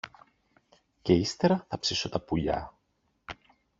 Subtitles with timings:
[1.01, 2.73] και ύστερα θα ψήσω τα πουλιά